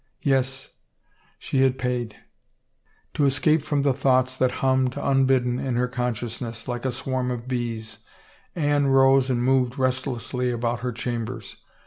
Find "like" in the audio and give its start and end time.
6.67-6.85